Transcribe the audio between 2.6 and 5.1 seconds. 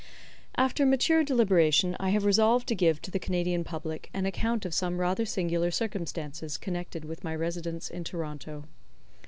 to give to the Canadian public an account of some